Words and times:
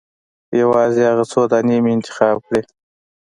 یوازې 0.61 1.01
هغه 1.09 1.23
څو 1.31 1.41
دانې 1.51 1.77
مې 1.83 1.91
انتخاب 1.97 2.37
کړې. 2.47 2.61